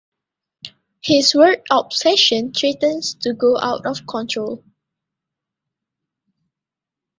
[1.03, 4.63] His weird obsession threatens to go out of control.